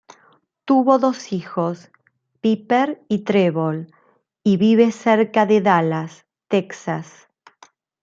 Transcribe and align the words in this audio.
Tuvo 0.65 0.97
dos 0.97 1.31
hijos, 1.31 1.91
Piper 2.41 3.05
y 3.07 3.19
Trevor 3.23 3.85
y 4.43 4.57
vive 4.57 4.91
cerca 4.91 5.45
de 5.45 5.61
Dallas, 5.61 6.25
Texas. 6.47 7.27